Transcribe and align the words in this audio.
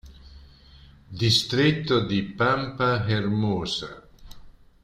Distretto 1.11 2.03
di 2.07 2.23
Pampa 2.23 3.05
Hermosa 3.07 4.07